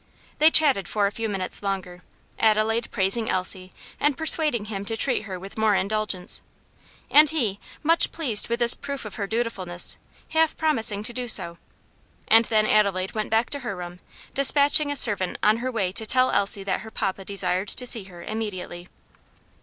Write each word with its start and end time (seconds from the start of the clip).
They 0.39 0.49
chatted 0.49 0.87
for 0.87 1.05
a 1.05 1.11
few 1.11 1.29
moments 1.29 1.61
longer; 1.61 2.01
Adelaide 2.39 2.89
praising 2.89 3.29
Elsie, 3.29 3.71
and 3.99 4.17
persuading 4.17 4.65
him 4.65 4.83
to 4.85 4.97
treat 4.97 5.25
her 5.25 5.37
with 5.39 5.59
more 5.59 5.75
indulgence; 5.75 6.41
and 7.11 7.29
he, 7.29 7.59
much 7.83 8.11
pleased 8.11 8.49
with 8.49 8.57
this 8.57 8.73
proof 8.73 9.05
of 9.05 9.13
her 9.13 9.27
dutifulness, 9.27 9.99
half 10.29 10.57
promising 10.57 11.03
to 11.03 11.13
do 11.13 11.27
so; 11.27 11.59
and 12.27 12.45
then 12.45 12.65
Adelaide 12.65 13.13
went 13.13 13.29
back 13.29 13.51
to 13.51 13.59
her 13.59 13.75
room, 13.77 13.99
despatching 14.33 14.89
a 14.91 14.95
servant 14.95 15.37
on 15.43 15.57
her 15.57 15.71
way 15.71 15.91
to 15.91 16.07
tell 16.07 16.31
Elsie 16.31 16.63
that 16.63 16.79
her 16.79 16.89
papa 16.89 17.23
desired 17.23 17.67
to 17.67 17.85
see 17.85 18.05
her 18.05 18.23
immediately. 18.23 18.89